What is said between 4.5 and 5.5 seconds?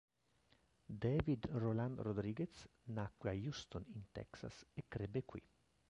e crebbe qui.